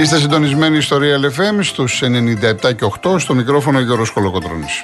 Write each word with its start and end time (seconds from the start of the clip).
Είστε 0.00 0.18
συντονισμένοι 0.18 0.80
στο 0.80 0.98
Real 1.00 1.24
FM 1.24 1.58
στους 1.62 2.02
97 2.02 2.74
και 2.76 2.90
8 3.02 3.18
στο 3.18 3.34
μικρόφωνο 3.34 3.80
Γιώργος 3.80 4.10
Κολοκοτρώνης. 4.10 4.82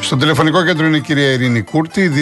Στο 0.00 0.16
τηλεφωνικό 0.16 0.64
κέντρο 0.64 0.86
είναι 0.86 0.96
η 0.96 1.00
κυρία 1.00 1.32
Ειρήνη 1.32 1.62
Κούρτη, 1.62 2.12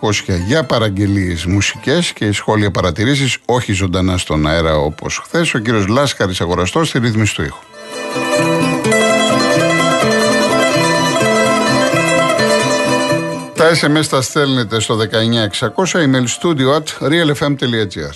211-200-8200 0.00 0.38
για 0.46 0.64
παραγγελίες 0.64 1.44
μουσικές 1.44 2.12
και 2.12 2.32
σχόλια 2.32 2.70
παρατηρήσεις, 2.70 3.38
όχι 3.44 3.72
ζωντανά 3.72 4.18
στον 4.18 4.46
αέρα 4.46 4.76
όπως 4.76 5.18
χθες. 5.18 5.54
Ο 5.54 5.58
κύριος 5.58 5.86
Λάσκαρης 5.86 6.40
Αγοραστός 6.40 6.88
στη 6.88 6.98
ρύθμιση 6.98 7.34
του 7.34 7.42
ήχου. 7.42 7.75
Τα 13.66 13.74
SMS 13.74 14.06
τα 14.06 14.22
στέλνετε 14.22 14.80
στο 14.80 14.96
19600, 14.96 15.06
email 15.92 16.24
studio 16.40 16.76
at 16.76 17.08
realfm.gr. 17.10 18.14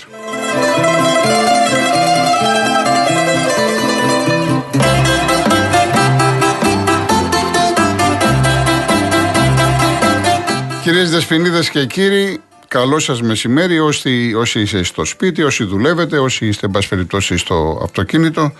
Κυρίες 10.83 11.11
Δεσποινίδες 11.11 11.69
και 11.69 11.85
κύριοι, 11.85 12.41
καλό 12.67 12.99
σας 12.99 13.21
μεσημέρι 13.21 13.79
όσοι, 13.79 14.33
όσοι 14.33 14.59
είστε 14.59 14.83
στο 14.83 15.05
σπίτι, 15.05 15.43
όσοι 15.43 15.63
δουλεύετε, 15.63 16.17
όσοι 16.19 16.47
είστε 16.47 16.67
εν 16.73 16.83
περιπτώσει 16.89 17.37
στο 17.37 17.79
αυτοκίνητο. 17.83 18.53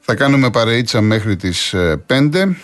Θα 0.00 0.14
κάνουμε 0.14 0.50
παρεΐτσα 0.50 1.00
μέχρι 1.00 1.36
τις 1.36 1.74
5 2.06 2.34
ε, 2.34 2.56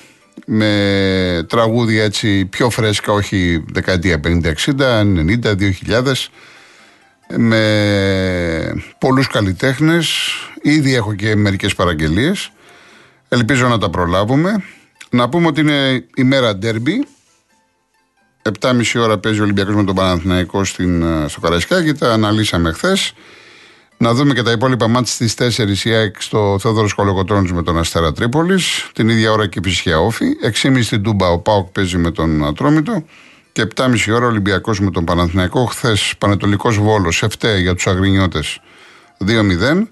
με 0.47 1.47
τραγούδια 1.49 2.05
έτσι 2.05 2.45
πιο 2.45 2.71
φρέσκα, 2.71 3.13
όχι 3.13 3.65
δεκαετία 3.73 4.21
50-60, 4.25 4.53
90, 5.01 5.55
2000 5.87 6.13
με 7.37 8.83
πολλούς 8.99 9.27
καλλιτέχνες. 9.27 10.09
Ήδη 10.63 10.95
έχω 10.95 11.15
και 11.15 11.37
μερικές 11.37 11.75
παραγγελίες. 11.75 12.51
Ελπίζω 13.29 13.69
να 13.69 13.79
τα 13.79 13.91
προλάβουμε. 13.91 14.65
Να 15.11 15.29
πούμε 15.29 15.47
ότι 15.47 15.61
είναι 15.61 16.05
η 16.15 16.23
μέρα 16.23 16.57
ντέρμπι. 16.57 17.07
7.30 18.61 18.83
ώρα 18.97 19.19
παίζει 19.19 19.41
ο 19.41 19.43
Ολυμπιακός 19.43 19.75
με 19.75 19.85
τον 19.85 19.95
Παναθηναϊκό 19.95 20.65
στην, 20.65 21.05
στο 21.29 21.41
Καραϊσκάκι. 21.41 21.93
Τα 21.93 22.13
αναλύσαμε 22.13 22.73
χθες. 22.73 23.13
Να 24.01 24.15
δούμε 24.15 24.35
και 24.35 24.43
τα 24.43 24.51
υπόλοιπα 24.51 24.89
μάτια 24.89 25.13
στις 25.13 25.35
4 25.59 25.87
η 25.87 25.91
ΑΕΚ 25.91 26.23
στο 26.23 26.59
Θεόδωρος 26.61 26.93
Κολοκοτρόνη 26.93 27.53
με 27.53 27.63
τον 27.63 27.79
Αστέρα 27.79 28.13
Τρίπολης. 28.13 28.91
Την 28.93 29.09
ίδια 29.09 29.33
ώρα 29.33 29.47
και 29.47 29.59
η 29.59 29.63
Ψυχία 29.63 29.99
Όφη. 29.99 30.27
6.30 30.63 30.79
στην 30.83 31.03
Τούμπα 31.03 31.29
ο 31.29 31.39
Πάοκ 31.39 31.69
παίζει 31.69 31.97
με 31.97 32.11
τον 32.11 32.45
Ατρόμητο. 32.45 33.05
Και 33.53 33.67
7.30 33.77 33.95
ώρα 34.13 34.25
ο 34.25 34.29
Ολυμπιακός 34.29 34.81
με 34.81 34.91
τον 34.91 35.05
Παναθηναϊκό. 35.05 35.65
Χθες 35.65 36.15
Πανετολικός 36.19 36.77
Βόλος, 36.77 37.23
εφτέ 37.23 37.59
για 37.59 37.75
τους 37.75 37.87
Αγρινιώτες 37.87 38.61
2-0. 39.27 39.89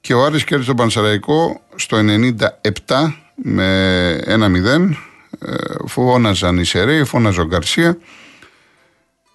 Και 0.00 0.14
ο 0.14 0.24
Άρης 0.24 0.44
κέρδισε 0.44 0.68
τον 0.68 0.78
Πανσεραϊκό 0.78 1.60
στο 1.74 1.96
97 1.96 3.14
με 3.34 4.20
1-0. 4.26 4.96
Ε, 5.38 5.54
φώναζαν 5.86 6.58
οι 6.58 6.64
Σεραίοι, 6.64 7.04
φώναζε 7.04 7.40
ο 7.40 7.44
Γκαρσία. 7.44 7.98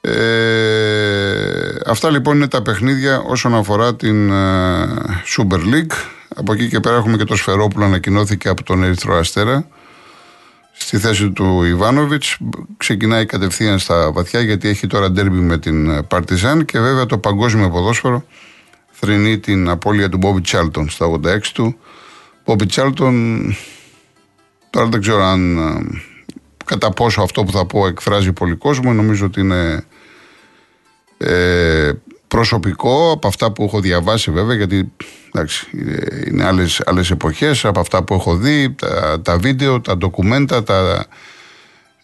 Ε, 0.09 1.75
αυτά 1.85 2.09
λοιπόν 2.09 2.35
είναι 2.35 2.47
τα 2.47 2.61
παιχνίδια 2.61 3.19
όσον 3.19 3.55
αφορά 3.55 3.95
την 3.95 4.31
uh, 4.31 5.37
Super 5.37 5.59
League. 5.59 5.91
Από 6.35 6.53
εκεί 6.53 6.67
και 6.67 6.79
πέρα 6.79 6.95
έχουμε 6.95 7.17
και 7.17 7.23
το 7.23 7.35
Σφερόπουλο 7.35 7.85
ανακοινώθηκε 7.85 8.49
από 8.49 8.63
τον 8.63 8.83
Ερυθρό 8.83 9.15
Αστέρα 9.17 9.67
στη 10.73 10.97
θέση 10.97 11.31
του 11.31 11.63
Ιβάνοβιτς. 11.63 12.37
Ξεκινάει 12.77 13.25
κατευθείαν 13.25 13.79
στα 13.79 14.11
βαθιά 14.11 14.41
γιατί 14.41 14.67
έχει 14.67 14.87
τώρα 14.87 15.11
ντέρμπι 15.11 15.39
με 15.39 15.57
την 15.57 16.07
Παρτιζάν 16.07 16.65
και 16.65 16.79
βέβαια 16.79 17.05
το 17.05 17.17
παγκόσμιο 17.17 17.69
ποδόσφαιρο 17.69 18.25
θρυνεί 18.91 19.39
την 19.39 19.69
απώλεια 19.69 20.09
του 20.09 20.17
Μπόμπι 20.17 20.41
Τσάλτον 20.41 20.89
στα 20.89 21.05
86 21.23 21.39
του. 21.53 21.77
Μπόμπι 22.45 22.65
Τσάλτον 22.65 23.55
τώρα 24.69 24.87
δεν 24.87 25.01
ξέρω 25.01 25.23
αν 25.23 25.59
κατά 26.65 26.91
πόσο 26.91 27.21
αυτό 27.21 27.43
που 27.43 27.51
θα 27.51 27.65
πω 27.65 27.87
εκφράζει 27.87 28.31
πολύ 28.31 28.55
κόσμο. 28.55 28.93
Νομίζω 28.93 29.25
ότι 29.25 29.39
είναι 29.39 29.85
ε, 31.17 31.91
προσωπικό 32.27 33.11
από 33.11 33.27
αυτά 33.27 33.51
που 33.51 33.63
έχω 33.63 33.79
διαβάσει 33.79 34.31
βέβαια 34.31 34.55
γιατί 34.55 34.91
εντάξει, 35.33 35.67
είναι 36.27 36.45
άλλες, 36.45 36.81
άλλες 36.85 37.11
εποχές 37.11 37.65
από 37.65 37.79
αυτά 37.79 38.03
που 38.03 38.13
έχω 38.13 38.35
δει 38.35 38.75
τα, 38.75 39.21
τα 39.21 39.37
βίντεο, 39.37 39.81
τα 39.81 39.97
ντοκουμέντα 39.97 40.63
τα, 40.63 41.05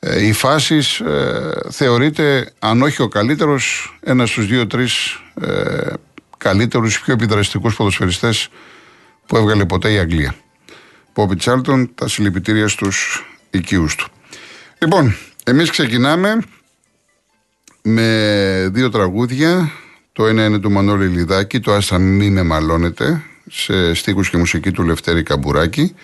ε, 0.05 0.25
οι 0.25 0.33
φάσεις 0.33 0.99
ε, 0.99 1.51
θεωρείται 1.69 2.51
αν 2.59 2.81
όχι 2.81 3.01
ο 3.01 3.07
καλύτερος 3.07 3.95
ένας 4.03 4.29
στους 4.29 4.47
δύο-τρεις 4.47 5.21
ε, 5.41 5.93
καλύτερους 6.37 7.01
πιο 7.01 7.13
επιδραστικούς 7.13 7.75
ποδοσφαιριστές 7.75 8.49
που 9.25 9.37
έβγαλε 9.37 9.65
ποτέ 9.65 9.91
η 9.91 9.97
Αγγλία. 9.97 10.35
Πόπι 11.13 11.35
Τσάλτον 11.35 11.91
τα 11.95 12.07
συλληπιτήρια 12.07 12.67
στους 12.67 13.25
οικείους 13.49 13.95
του. 13.95 14.07
Λοιπόν 14.79 15.15
εμείς 15.43 15.69
ξεκινάμε 15.69 16.39
με 17.83 18.69
δύο 18.71 18.89
τραγούδια. 18.89 19.71
Το 20.11 20.27
ένα 20.27 20.45
είναι 20.45 20.59
του 20.59 20.71
Μανώλη 20.71 21.07
Λιδάκη, 21.07 21.59
το 21.59 21.73
«Άστα 21.73 21.97
μη 21.97 22.29
με 22.29 22.43
μαλώνετε», 22.43 23.23
σε 23.49 23.93
στίχους 23.93 24.29
και 24.29 24.37
μουσική 24.37 24.71
του 24.71 24.83
Λευτέρη 24.83 25.23
Καμπουράκη. 25.23 25.95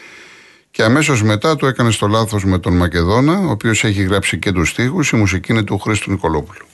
Και 0.72 0.84
αμέσως 0.84 1.24
μετά 1.24 1.56
το 1.56 1.68
έκανε 1.68 1.92
στο 1.92 2.08
λάθος 2.08 2.46
με 2.46 2.60
τον 2.60 2.76
Μακεδόνα, 2.78 3.40
ο 3.40 3.50
οποίος 3.50 3.84
έχει 3.84 4.04
γράψει 4.04 4.40
και 4.40 4.52
τους 4.52 4.70
στίχους, 4.70 5.12
η 5.12 5.16
μουσική 5.16 5.52
είναι 5.52 5.64
του 5.64 5.78
Χρήστου 5.78 6.12
Νικολόπουλου. 6.12 6.69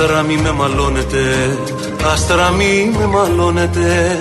Άστρα 0.00 0.22
μη 0.22 0.36
με 0.36 0.50
μαλώνετε, 0.52 1.58
άστρα 2.12 2.50
μη 2.50 2.90
με 2.98 3.06
μαλώνετε, 3.06 4.18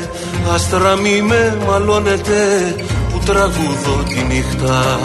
άστρα 0.53 0.95
μη 0.95 1.21
με 1.21 1.57
μαλώνετε 1.68 2.75
που 3.12 3.19
τραγουδώ 3.25 4.03
τη 4.07 4.24
νύχτα. 4.33 5.00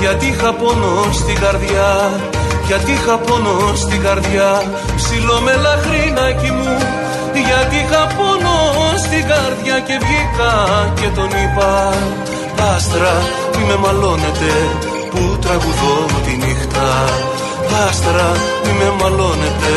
γιατί 0.00 0.26
είχα 0.26 0.54
πόνο 0.54 1.12
στην 1.12 1.34
καρδιά 1.40 2.20
γιατί 2.66 2.92
είχα 2.92 3.18
πόνο 3.18 3.74
στην 3.74 4.02
καρδιά 4.02 4.62
ψηλό 4.96 5.40
με 5.40 5.52
λαχρινάκι 5.54 6.50
μου 6.50 6.64
γιατί 6.66 6.72
είχα 6.72 6.82
πόνο 6.82 6.93
στην 9.74 9.86
καρδιά 9.86 9.98
και 9.98 10.06
βγήκα 10.06 10.92
και 10.94 11.08
τον 11.14 11.30
είπα 11.42 11.94
Άστρα 12.74 13.14
μη 13.56 13.64
με 13.66 13.76
μαλώνετε 13.76 14.52
που 15.10 15.38
τραγουδώ 15.40 15.96
τη 16.24 16.36
νύχτα. 16.36 17.04
Άστρα 17.88 18.32
μη 18.64 18.72
με 18.78 18.92
μαλώνετε 19.00 19.74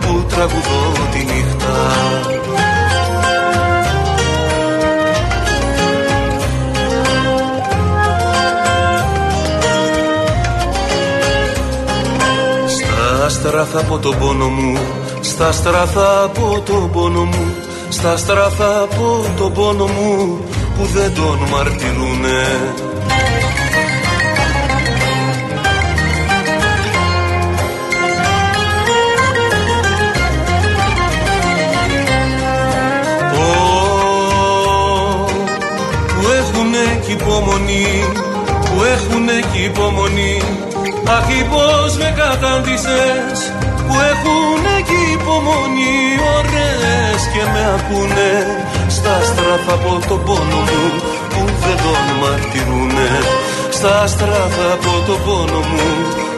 που 0.00 0.24
τραγουδώ 0.28 0.92
τη 1.12 1.18
νύχτα 1.18 1.74
Στα 12.66 13.24
άστρα 13.24 13.64
θα 13.64 13.82
πω 13.82 13.98
τον 13.98 14.18
πόνο 14.18 14.48
μου 14.48 14.78
στα 15.20 15.52
στραθά 15.52 16.22
από 16.24 16.62
τον 16.66 16.90
πόνο 16.90 17.24
μου 17.24 17.67
Στα 17.88 18.16
στραθά 18.16 18.80
από 18.82 19.24
τον 19.36 19.52
πόνο 19.52 19.86
μου 19.86 20.38
Που 20.76 20.84
δεν 20.84 21.14
τον 21.14 21.38
μαρτυρούνε 21.50 22.44
Που 36.14 36.26
έχουνε 36.38 37.00
κι 37.04 37.12
υπομονή 37.12 38.04
Που 38.64 38.82
έχουνε 38.82 39.40
κι 39.52 39.64
υπομονή. 39.64 40.42
Αχ 41.08 41.26
πως 41.50 41.96
με 41.96 42.14
κατάντησες 42.16 43.52
που 43.88 43.94
έχουν 44.12 44.62
εκεί 44.78 45.02
υπομονή 45.18 45.96
ωραίες 47.18 47.28
και 47.32 47.50
με 47.52 47.62
ακούνε. 47.76 48.32
Στα 48.88 49.22
στράφα 49.22 49.74
από 49.74 50.06
το 50.08 50.16
πόνο 50.16 50.60
μου 50.68 50.82
που 51.28 51.44
δεν 51.62 51.76
τον 51.84 52.04
μαρτυρούνε 52.20 53.08
στα 53.70 54.06
στράφα 54.06 54.72
από 54.72 55.06
το 55.06 55.18
πόνο 55.24 55.58
μου 55.70 55.86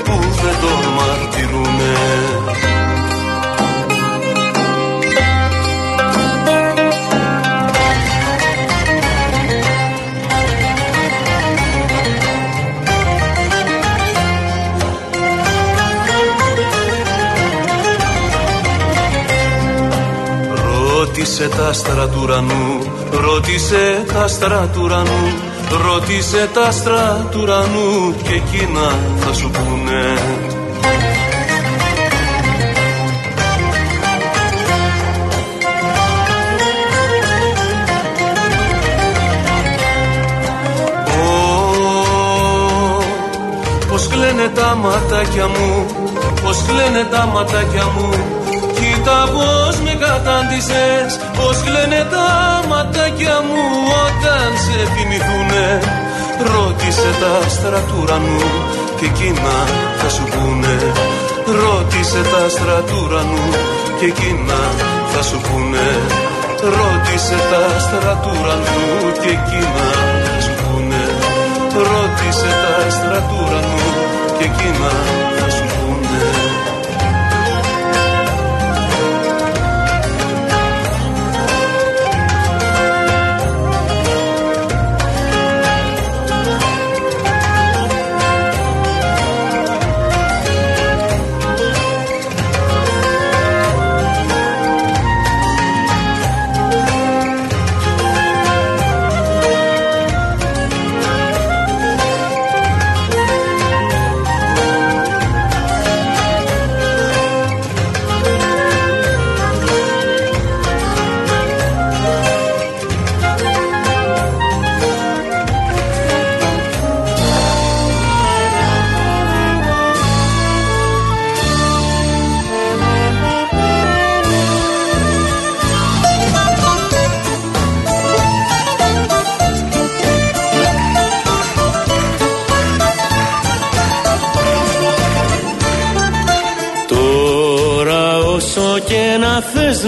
που 0.05 0.19
δεν 0.43 0.57
τον 0.61 0.93
μαρτυρούνε 0.97 2.70
Ρώτησε 21.41 21.57
τα 21.57 21.69
άστρα 21.69 22.09
του 22.09 22.21
ουρανού, 22.23 22.79
ρώτησε 23.11 24.05
τα 24.13 24.21
άστρα 24.21 24.69
του 24.73 24.81
ουρανού, 24.85 25.23
ρώτησε 25.87 26.49
τα 26.55 26.63
άστρα 26.63 27.29
του 27.31 27.39
ουρανού 27.43 28.15
και 28.23 28.35
εκείνα 28.35 28.99
θα 29.21 29.33
σου 29.33 29.51
πούνε. 29.51 30.19
Πώς 43.89 44.09
κλαίνε 44.09 44.49
τα 44.55 44.75
ματάκια 44.75 45.47
μου, 45.47 45.87
πώς 46.43 46.63
κλαίνε 46.67 47.05
τα 47.11 47.27
ματάκια 47.27 47.85
μου 47.85 48.39
Κοίτα 48.81 49.29
πως 49.33 49.61
με 49.67 49.70
κατάντησες. 50.03 51.11
Πως 51.37 51.57
κλαίνε 51.67 52.03
τα 52.15 52.29
ματάκια 52.71 53.37
μου 53.47 53.65
όταν 54.05 54.49
σε 54.65 54.79
θυμηθούνε. 54.93 55.69
Ρώτησε 56.53 57.11
τα 57.21 57.31
άστρα 57.45 57.81
του 57.89 57.97
ουρανού 58.01 58.45
και 58.99 59.07
εκείνα 59.13 59.55
θα 60.01 60.09
σου 60.15 60.25
πούνε. 60.33 60.77
Ρώτησε 61.63 62.21
τα 62.31 62.39
άστρα 62.47 62.79
του 62.89 62.97
ουρανού 63.03 63.49
και 63.99 64.07
εκείνα 64.13 64.61
θα 65.13 65.23
σου 65.29 65.39
πούνε. 65.47 65.87
Ρώτησε 66.77 67.37
τα 67.51 67.61
άστρα 67.77 68.13
του 68.23 68.31
ουρανού 68.39 68.83
και 69.23 69.31
εκείνα 69.39 69.87
θα 70.33 70.41
σου 70.45 70.55
πούνε. 70.61 71.03
Ρώτησε 71.91 72.51
τα 72.63 72.73
άστρα 72.87 73.19
του 73.29 73.37
ουρανού 73.43 73.89
και 74.37 74.45
εκείνα 74.51 74.93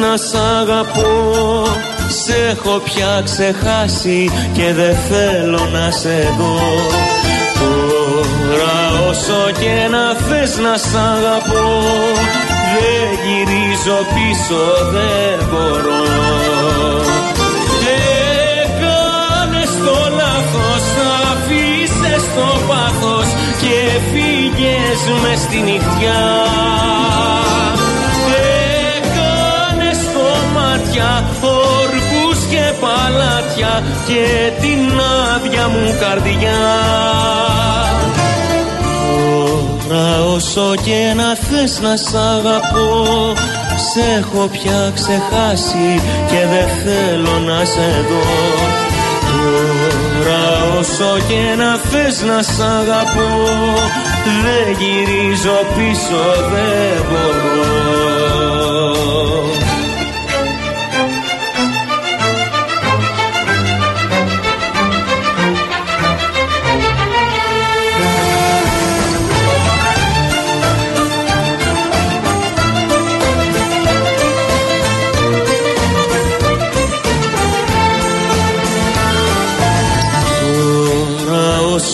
να 0.03 0.17
σ' 0.17 0.35
αγαπώ 0.61 1.62
Σε 2.09 2.35
έχω 2.50 2.79
πια 2.79 3.23
ξεχάσει 3.25 4.31
και 4.53 4.73
δεν 4.73 4.97
θέλω 5.11 5.69
να 5.73 5.91
σε 5.91 6.35
δω. 6.38 6.59
Τώρα 7.59 9.09
όσο 9.09 9.61
και 9.61 9.88
να 9.91 10.14
θες 10.14 10.56
να 10.56 10.76
σ' 10.76 10.94
αγαπώ 10.94 11.69
Δεν 12.75 13.09
γυρίζω 13.25 13.99
πίσω, 14.14 14.62
δεν 14.93 15.49
μπορώ. 15.50 16.02
Έκανες 18.62 19.71
το 19.87 19.99
λάθος, 20.16 20.85
αφήσες 21.33 22.23
το 22.37 22.61
πάθος 22.69 23.28
Και 23.61 24.00
φύγες 24.12 25.21
μες 25.23 25.38
στη 25.38 25.61
νυχτιά 25.61 26.52
παλάτια 33.42 33.82
και 34.06 34.52
την 34.61 35.00
άδεια 35.34 35.68
μου 35.68 35.96
καρδιά. 36.00 36.61
Τώρα 39.88 40.25
όσο 40.34 40.75
και 40.82 41.12
να 41.16 41.34
θες 41.34 41.80
να 41.80 41.96
σ' 41.96 42.14
αγαπώ 42.14 43.32
Σ' 43.76 44.18
έχω 44.18 44.49
πια 44.52 44.92
ξεχάσει 44.94 46.00
και 46.30 46.46
δεν 46.52 46.68
θέλω 46.84 47.38
να 47.38 47.64
σε 47.64 48.04
δω. 48.08 48.22
Τώρα 50.18 50.78
όσο 50.78 51.26
και 51.28 51.56
να 51.56 51.76
θες 51.76 52.22
να 52.22 52.42
σ' 52.42 52.61
αγαπώ 52.61 53.30
Δεν 54.42 54.76
γυρίζω 54.78 55.58
πίσω 55.75 56.22
δεν 56.52 57.04
μπορώ 57.08 57.82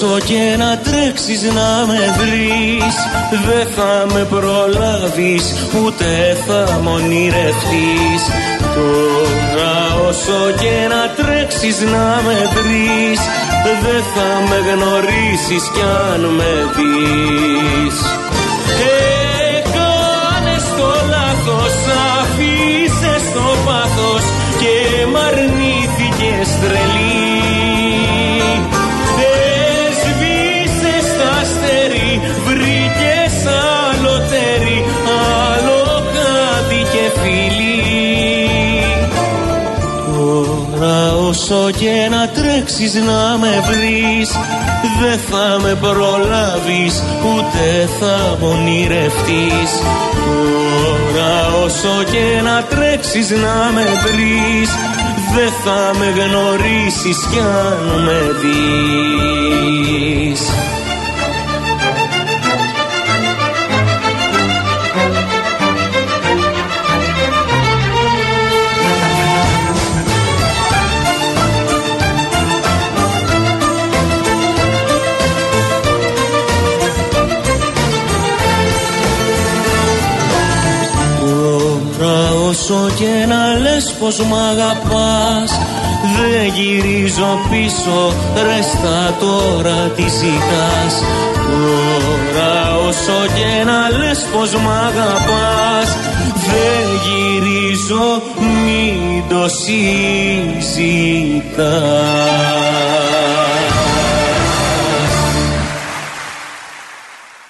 Όσο 0.00 0.18
και 0.18 0.56
να 0.58 0.78
τρέξεις 0.78 1.42
να 1.42 1.86
με 1.86 2.14
βρεις 2.18 2.94
Δεν 3.46 3.66
θα 3.76 4.06
με 4.12 4.24
προλάβεις 4.24 5.54
ούτε 5.84 6.36
θα 6.46 6.80
μ' 6.82 6.86
ονειρευτείς. 6.86 8.22
Τώρα 8.74 10.06
όσο 10.08 10.54
και 10.60 10.88
να 10.88 11.24
τρέξεις 11.24 11.80
να 11.80 12.20
με 12.26 12.50
βρεις 12.54 13.20
Δεν 13.82 14.02
θα 14.14 14.28
με 14.48 14.58
γνωρίσεις 14.70 15.70
κι 15.74 15.80
αν 16.12 16.20
με 16.20 16.52
δεις 16.76 18.17
Όσο 41.50 41.70
και 41.70 42.08
να 42.10 42.28
τρέξεις 42.28 42.94
να 42.94 43.38
με 43.38 43.64
βρεις 43.66 44.30
Δεν 45.00 45.18
θα 45.18 45.58
με 45.62 45.74
προλάβεις 45.74 47.02
ούτε 47.24 47.88
θα 48.00 48.36
μ' 48.40 48.44
ονειρευτείς. 48.44 49.70
Τώρα 50.24 51.46
όσο 51.64 52.02
και 52.12 52.40
να 52.42 52.62
τρέξεις 52.62 53.30
να 53.30 53.70
με 53.74 53.86
βρεις 54.02 54.70
Δεν 55.34 55.52
θα 55.64 55.80
με 55.98 56.08
γνωρίσεις 56.22 57.18
κι 57.30 57.38
αν 57.38 58.02
με 58.04 58.20
δεις 58.40 60.40
όσο 82.48 82.90
και 82.98 83.26
να 83.28 83.60
λες 83.62 83.94
πως 84.00 84.18
μ' 84.20 84.34
αγαπάς 84.34 85.50
Δεν 86.16 86.52
γυρίζω 86.54 87.38
πίσω. 87.50 88.12
Ρες 88.46 88.64
στα 88.64 89.16
τώρα 89.20 89.78
τι 89.96 90.02
ζητάς. 90.02 90.94
Τώρα 91.34 92.76
όσο 92.88 93.18
και 93.34 93.64
να 93.64 93.98
λες 93.98 94.26
πως 94.32 94.50
μ' 94.54 94.70
αγαπάς 94.88 95.96
Δεν 96.48 96.86
γυρίζω 97.04 98.22
μην 98.64 99.22
το 99.28 99.48
συζητάς 99.48 100.88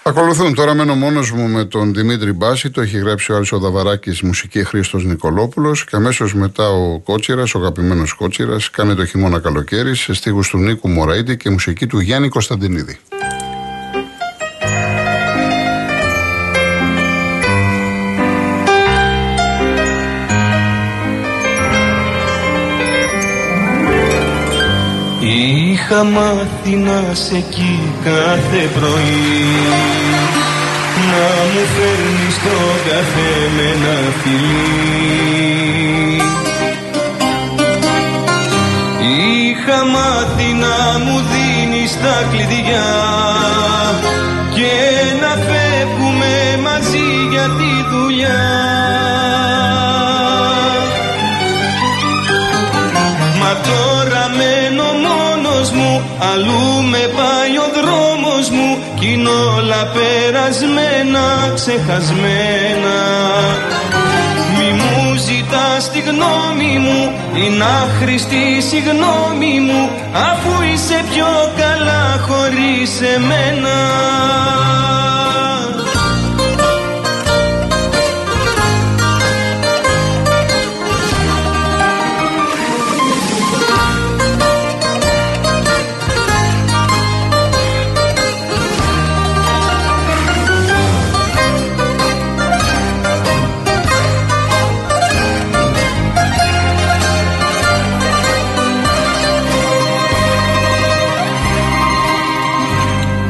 Ακολουθούν 0.08 0.54
τώρα 0.54 0.74
μένω 0.74 0.94
μόνο 0.94 1.20
μου 1.34 1.48
με 1.48 1.64
τον 1.64 1.94
Δημήτρη 1.94 2.32
Μπάση, 2.32 2.70
το 2.70 2.80
έχει 2.80 2.98
γράψει 2.98 3.32
ο 3.32 3.36
Άλσο 3.36 3.58
Δαβαράκης, 3.58 4.22
μουσική 4.22 4.64
Χρήστος 4.64 5.04
Νικολόπουλος 5.04 5.84
και 5.84 5.96
αμέσως 5.96 6.34
μετά 6.34 6.70
ο 6.70 6.98
Κότσιρας, 6.98 7.54
ο 7.54 7.58
αγαπημένος 7.58 8.12
Κότσιρας, 8.12 8.70
κάνει 8.70 8.94
το 8.94 9.04
χειμώνα 9.04 9.38
καλοκαίρι 9.38 9.94
σε 9.94 10.14
στίχους 10.14 10.48
του 10.48 10.58
Νίκου 10.58 10.88
Μωραήτη 10.88 11.36
και 11.36 11.50
μουσική 11.50 11.86
του 11.86 11.98
Γιάννη 12.00 12.28
Κωνσταντινίδη. 12.28 12.98
Είχα 25.78 26.04
μάθει 26.04 26.76
να 26.76 27.02
σε 27.12 27.36
εκεί 27.36 27.92
κάθε 28.04 28.68
πρωί. 28.74 29.46
Να 31.10 31.28
μου 31.52 31.64
φέρνεις 31.74 32.36
το 32.44 32.58
καφέ 32.88 33.32
με 33.56 33.62
ένα 33.62 33.96
φιλί. 34.22 35.02
Είχα 39.40 39.84
μάθει 39.84 40.52
να 40.52 40.98
μου 41.04 41.22
δίνεις 41.30 41.92
τα 42.02 42.26
κλειδιά. 42.30 42.90
Και 44.54 44.74
να 45.20 45.28
φεύγουμε 45.28 46.58
μαζί 46.62 47.08
για 47.30 47.42
τη 47.58 47.70
δουλειά 47.90 48.68
Αλλού 56.18 56.82
με 56.90 56.98
πάει 57.16 57.54
ο 57.64 57.68
δρόμος 57.78 58.50
μου 58.50 58.78
Κι 58.98 59.12
είναι 59.12 59.28
όλα 59.28 59.82
περασμένα, 59.96 61.52
ξεχασμένα. 61.54 62.96
Μη 64.56 64.72
μου 64.72 65.14
ζητάς 65.14 65.90
τη 65.90 66.00
γνώμη 66.00 66.78
μου 66.78 67.12
Είναι 67.34 67.64
άχρηστη 67.82 68.60
συγγνώμη 68.68 69.60
μου 69.60 69.90
Αφού 70.12 70.62
είσαι 70.72 71.04
πιο 71.12 71.52
καλά 71.56 72.20
χωρίς 72.28 73.00
εμένα 73.14 73.76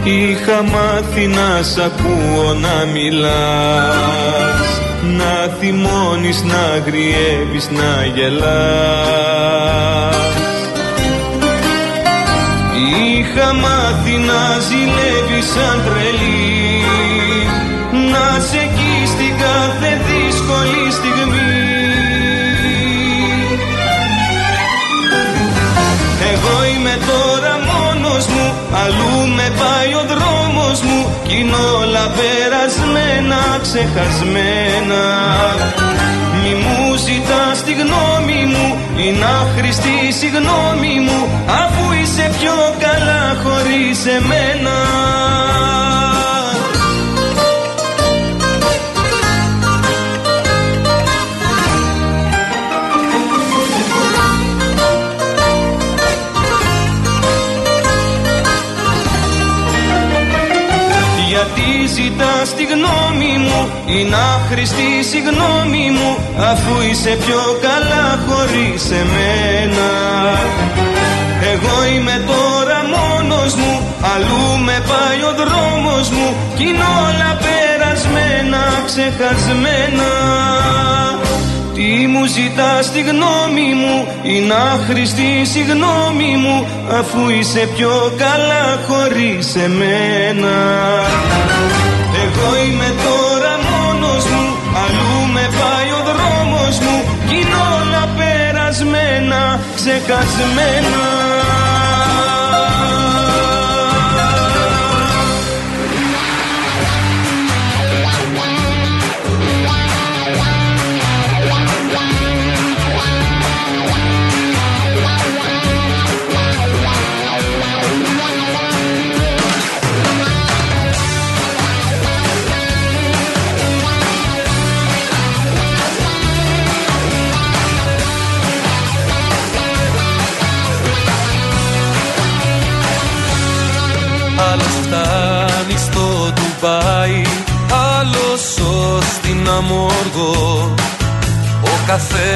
Είχα 0.09 0.63
μάθει 0.63 1.27
να 1.27 1.63
σ' 1.63 1.79
ακούω 1.79 2.55
να 2.55 2.85
μιλάς. 2.93 4.69
Να 5.03 5.57
θυμώνεις, 5.61 6.43
να 6.43 6.83
γριεύεις, 6.87 7.69
να 7.71 8.05
γελάς. 8.15 9.59
Είχα 13.19 13.53
μάθει 13.53 14.17
να 14.31 14.59
ζηλεύεις 14.69 15.47
σαν 15.55 15.83
τρελή. 15.85 16.83
Να 18.13 18.41
σε 18.49 18.59
εκεί 18.59 19.07
στην 19.07 19.33
κάθε 19.39 19.91
δύσκολη 20.09 20.78
όλα 31.99 32.15
περασμένα, 32.17 33.59
ξεχασμένα. 33.63 35.03
Μη 36.43 36.55
μου 36.55 36.97
ζητάς 36.97 37.63
τη 37.65 37.73
γνώμη 37.73 38.47
μου 38.53 38.77
Είναι 38.97 39.25
άχρηστη 39.41 40.13
συγγνώμη 40.19 41.01
μου 41.01 41.29
Αφού 41.47 41.93
είσαι 42.03 42.31
πιο 42.39 42.57
καλά 42.79 43.37
χωρίς 43.43 44.07
εμένα 44.07 44.77
ζητάς 61.97 62.55
τη 62.57 62.65
γνώμη 62.73 63.33
μου. 63.45 63.61
Είναι 63.87 64.17
άχρηστη 64.35 64.89
συγγνώμη 65.11 65.87
μου 65.97 66.11
Αφού 66.51 66.75
είσαι 66.91 67.13
πιο 67.25 67.43
καλά 67.67 68.07
χωρίς 68.27 68.83
εμένα. 69.03 69.89
Εγώ 71.53 71.75
είμαι 71.95 72.17
τώρα 72.27 72.79
μόνος 72.95 73.55
μου 73.55 73.75
Αλλού 74.15 74.65
με 74.65 74.83
πάει 74.91 75.21
ο 75.31 75.33
δρόμος 75.41 76.11
μου. 76.11 76.37
Κι 76.57 76.63
είναι 76.63 76.87
όλα 77.07 77.31
περασμένα, 77.45 78.63
ξεχασμένα 78.87 80.11
τι 81.79 82.07
μου 82.07 82.25
ζητάς 82.27 82.93
τη 82.93 83.01
γνώμη 83.01 83.69
μου 83.81 83.97
Είναι 84.23 84.55
άχρηστη 84.55 85.45
συγγνώμη 85.45 86.31
μου 86.43 86.67
Αφού 86.99 87.29
είσαι 87.29 87.69
πιο 87.77 88.13
καλά 88.17 88.67
χωρίς 88.87 89.57
εμένα. 89.57 90.57
Εγώ 92.25 92.49
είμαι 92.65 92.91
τώρα 93.07 93.53
μόνος 93.69 94.25
μου 94.25 94.47
Αλλού 94.83 95.33
με 95.33 95.45
πάει 95.59 95.91
ο 95.99 96.03
δρόμος 96.09 96.79
μου 96.79 96.97
Κι 97.29 97.35
είναι 97.35 97.59
όλα 97.77 98.03
περασμένα 98.19 99.61
Ξεχασμένα 99.75 101.05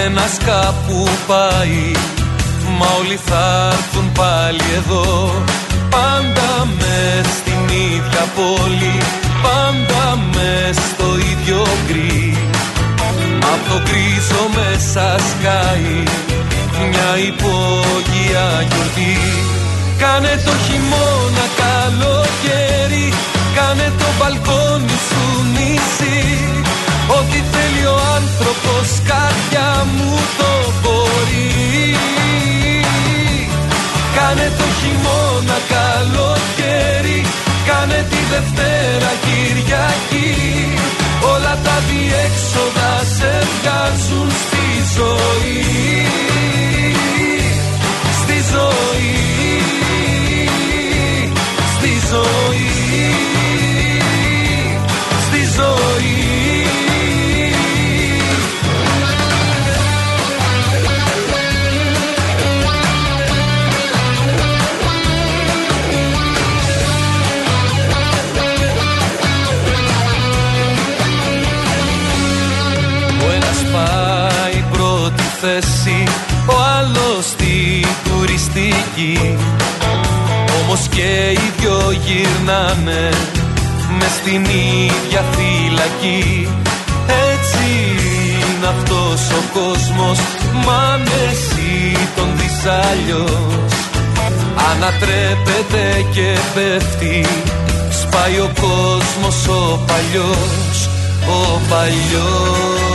καθένας 0.02 0.37
κάπου 0.44 1.09
πάει. 1.26 1.92
Μα 2.78 2.87
όλοι 2.99 3.18
θα 3.25 3.68
έρθουν 3.73 4.12
πάλι 4.12 4.66
εδώ. 4.76 5.32
Πάντα 5.90 6.50
με 6.78 7.23
στην 7.37 7.76
ίδια 7.76 8.25
πόλη. 8.37 8.97
Πάντα 9.42 10.18
με 10.35 10.71
στο 10.73 11.06
ίδιο 11.32 11.66
γκρι. 11.87 12.37
Μα 13.40 13.49
από 13.54 13.68
το 13.68 13.82
γκρίζο 13.85 14.42
μέσα 14.56 15.16
σκάει 15.30 15.97
Μια 16.90 17.11
υπόγεια 17.30 18.47
γιορτή. 18.68 19.18
Κάνε 19.99 20.35
το 20.44 20.52
χειμώνα 20.64 21.47
καλοκαίρι 21.61 23.12
Κάνε 23.56 23.92
το 23.99 24.09
μπαλκόνι 24.18 24.97
σου 25.09 25.25
νησί. 25.54 26.21
Ό,τι 27.18 27.38
θέλει 27.52 27.85
ο 27.87 27.99
άνθρωπος 28.18 28.88
κάνει 29.11 29.31
καρδιά 29.62 29.85
μου 29.97 30.14
το 30.38 30.73
μπορεί. 30.83 31.97
Κάνε 34.16 34.52
το 34.59 34.64
χειμώνα 34.78 35.59
καλοκαίρι 35.73 37.21
Κάνε 37.66 38.07
τη 38.11 38.21
Δευτέρα 38.31 39.12
Κυριακή. 39.25 40.35
Όλα 41.35 41.59
τα 41.64 41.76
διέξοδα 41.88 42.92
σε 43.16 43.33
βγάζουν 43.52 44.31
στη 44.31 44.66
ζωή. 44.97 46.31
Πρώτη 75.52 75.66
θέση 75.66 76.04
Ο 76.47 76.54
άλλος 76.78 77.25
στη 77.25 77.87
τουριστική. 78.04 79.37
Όμως 80.62 80.88
και 80.88 81.30
οι 81.30 81.52
δυο 81.59 81.92
γυρνάνε 82.04 83.09
μες 83.99 84.11
στην 84.21 84.44
ίδια 84.44 85.25
φυλακή. 85.30 86.49
Έτσι 87.32 87.66
είναι 88.40 88.66
αυτός 88.66 89.21
ο 89.30 89.42
κόσμος 89.52 90.18
Μα 90.66 90.99
εσύ 91.30 91.96
τον 92.16 92.29
δεις 92.37 92.64
αλλιώς. 92.64 93.72
Ανατρέπεται 94.72 96.05
και 96.12 96.37
πέφτει 96.55 97.26
Σπάει 97.90 98.38
ο 98.38 98.50
κόσμος 98.61 99.48
ο 99.48 99.81
παλιός 99.87 100.88
Ο 101.29 101.61
παλιός 101.68 102.91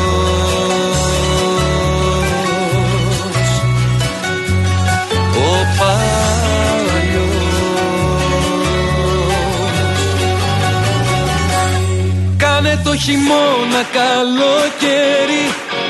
το 12.87 12.95
χειμώνα 12.95 13.83
καλοκαίρι. 13.97 15.43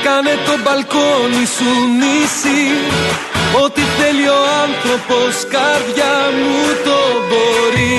Κάνε 0.04 0.34
το 0.46 0.54
μπαλκόνι 0.62 1.44
σου 1.56 1.70
νησί. 1.98 2.62
Ό,τι 3.64 3.82
θέλει 3.96 4.28
ο 4.38 4.40
άνθρωπος 4.64 5.32
καρδιά 5.54 6.16
μου 6.38 6.56
το 6.86 7.00
μπορεί. 7.28 7.96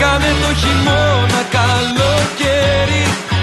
Κάνε 0.00 0.30
το 0.42 0.50
χειμώνα 0.60 1.42
καλοκαίρι. 1.56 3.02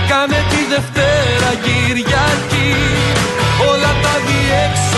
Κάνε 0.10 0.40
τη 0.52 0.60
Δευτέρα 0.74 1.52
Κυριακή. 1.64 2.72
Όλα 3.70 3.92
τα 4.04 4.14
διέξοδα 4.28 4.91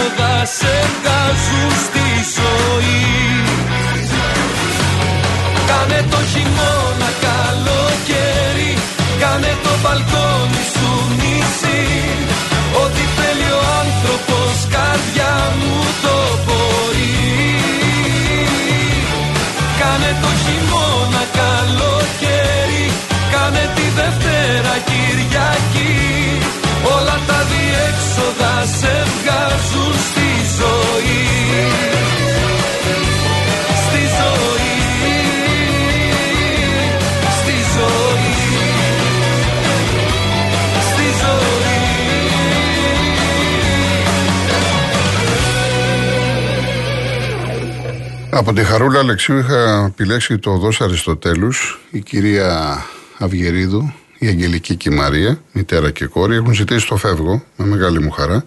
Από 48.35 48.53
τη 48.53 48.63
Χαρούλα 48.63 48.99
Αλεξίου 48.99 49.37
είχα 49.37 49.85
επιλέξει 49.85 50.37
το 50.37 50.51
Οδός 50.51 50.81
Αριστοτέλους, 50.81 51.79
η 51.91 51.99
κυρία 51.99 52.77
Αυγερίδου, 53.17 53.93
η 54.19 54.27
Αγγελική 54.27 54.75
και 54.75 54.89
η 54.91 54.95
Μαρία, 54.95 55.41
μητέρα 55.51 55.91
και 55.91 56.05
κόρη, 56.05 56.35
έχουν 56.35 56.53
ζητήσει 56.53 56.87
το 56.87 56.95
φεύγω 56.95 57.43
με 57.55 57.65
μεγάλη 57.65 58.01
μου 58.01 58.11
χαρά. 58.11 58.43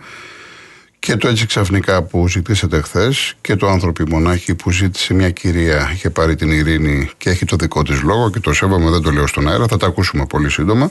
Και 0.98 1.16
το 1.16 1.28
έτσι 1.28 1.46
ξαφνικά 1.46 2.02
που 2.02 2.28
ζητήσατε 2.28 2.80
χθες 2.80 3.34
και 3.40 3.56
το 3.56 3.68
άνθρωποι 3.68 4.04
μονάχη 4.08 4.54
που 4.54 4.70
ζήτησε 4.70 5.14
μια 5.14 5.30
κυρία, 5.30 5.90
είχε 5.92 6.10
πάρει 6.10 6.34
την 6.34 6.50
ειρήνη 6.50 7.10
και 7.16 7.30
έχει 7.30 7.44
το 7.44 7.56
δικό 7.56 7.82
της 7.82 8.02
λόγο 8.02 8.30
και 8.30 8.40
το 8.40 8.52
σέβομαι, 8.52 8.90
δεν 8.90 9.02
το 9.02 9.10
λέω 9.10 9.26
στον 9.26 9.48
αέρα, 9.48 9.66
θα 9.66 9.76
τα 9.76 9.86
ακούσουμε 9.86 10.26
πολύ 10.26 10.50
σύντομα. 10.50 10.90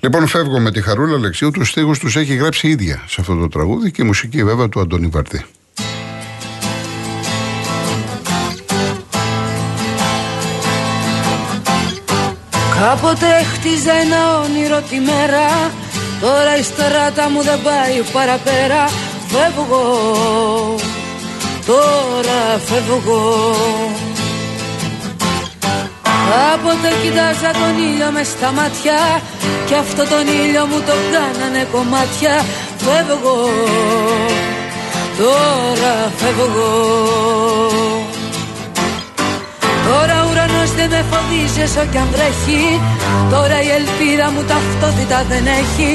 Λοιπόν, 0.00 0.26
φεύγω 0.26 0.60
με 0.60 0.70
τη 0.70 0.82
Χαρούλα 0.82 1.16
Αλεξίου, 1.16 1.50
τους 1.50 1.68
στίχους 1.68 1.98
τους 1.98 2.16
έχει 2.16 2.34
γράψει 2.34 2.68
ίδια 2.68 3.02
σε 3.06 3.20
αυτό 3.20 3.34
το 3.34 3.48
τραγούδι 3.48 3.90
και 3.90 4.02
η 4.02 4.04
μουσική 4.04 4.44
βέβαια 4.44 4.68
του 4.68 4.80
Αντώνη 4.80 5.06
Βαρτή. 5.06 5.44
Κάποτε 12.80 13.26
χτίζα 13.52 13.92
ένα 13.92 14.38
όνειρο 14.44 14.80
τη 14.90 14.98
μέρα. 15.00 15.46
Τώρα 16.20 16.56
η 16.58 16.62
στράτα 16.62 17.30
μου 17.30 17.42
δεν 17.42 17.58
πάει 17.62 18.02
παραπέρα. 18.12 18.84
Φεύγω, 19.32 19.86
τώρα 21.66 22.40
φεύγω. 22.66 23.56
Κάποτε 26.30 26.88
κοιτάζα 27.02 27.50
τον 27.52 27.78
ήλιο 27.78 28.10
μες 28.10 28.26
στα 28.26 28.52
μάτια. 28.52 29.22
Κι 29.66 29.74
αυτό 29.74 30.02
τον 30.04 30.26
ήλιο 30.26 30.66
μου 30.66 30.80
το 30.86 30.92
κάνανε 31.12 31.66
κομμάτια. 31.72 32.44
Φεύγω, 32.84 33.48
τώρα 35.18 36.12
φεύγω 36.16 37.93
Τώρα 39.88 40.16
ο 40.22 40.26
ουρανός 40.30 40.70
δεν 40.78 40.88
με 40.90 41.04
φοβίζει 41.10 41.60
όσο 41.66 41.82
κι 41.90 41.98
αν 42.02 42.08
βρέχει. 42.14 42.62
Τώρα 43.32 43.56
η 43.68 43.70
ελπίδα 43.78 44.26
μου 44.32 44.42
ταυτότητα 44.50 45.18
δεν 45.30 45.44
έχει. 45.60 45.90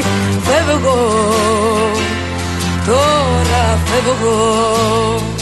Φεύγω. 0.47 0.99
Τώρα 2.86 3.63
φεύγω 3.88 3.89
Φεύγω 3.89 5.38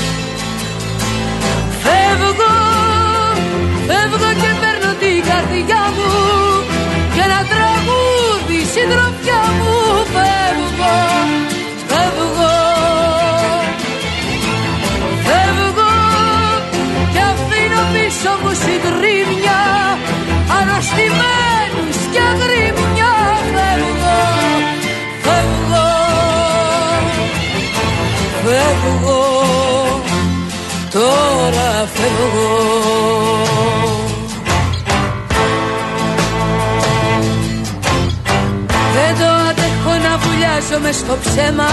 Δεν 38.96 39.18
το 39.20 39.30
αντέχω 39.50 39.94
να 40.08 40.18
βουλιάζω 40.18 40.80
μες 40.82 40.96
στο 40.96 41.18
ψέμα. 41.24 41.72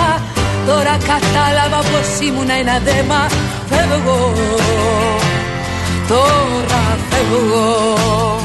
Τώρα 0.67 0.97
κατάλαβα 1.11 1.81
πως 1.91 2.27
ήμουν 2.29 2.51
ένα 2.61 2.79
δέμα. 2.85 3.29
Φεύγω 3.69 4.33
τώρα 6.09 6.99
φεύγω 7.11 8.39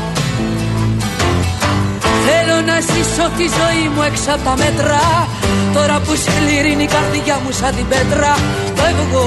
Θέλω 2.25 2.61
να 2.61 2.79
ζήσω 2.79 3.29
τη 3.37 3.43
ζωή 3.43 3.89
μου 3.95 4.01
έξω 4.01 4.31
από 4.31 4.43
τα 4.43 4.55
μέτρα. 4.57 5.27
Τώρα 5.73 5.99
που 5.99 6.15
σκληρή 6.15 6.83
η 6.83 6.87
καρδιά 6.95 7.39
μου 7.43 7.51
σαν 7.51 7.75
την 7.75 7.87
πέτρα. 7.87 8.35
Φεύγω, 8.75 9.25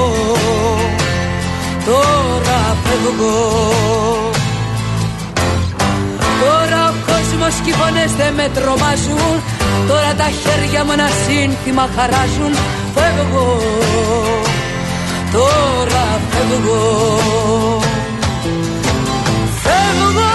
τώρα 1.87 2.77
φεύγω. 2.85 3.37
Τώρα 6.41 6.89
ο 6.89 6.95
κόσμος 7.07 7.55
και 7.65 7.71
οι 7.71 7.73
φωνές 7.73 8.13
δεν 8.17 8.33
με 8.35 8.51
τρομάζουν. 8.55 9.43
Τώρα 9.89 10.15
τα 10.17 10.29
χέρια 10.43 10.85
μου 10.85 10.93
ένα 10.93 11.09
σύνθημα 11.27 11.89
χαράζουν. 11.97 12.55
Φεύγω, 12.95 13.59
τώρα 15.33 16.21
φεύγω. 16.31 16.83
Καρδιά 19.65 20.32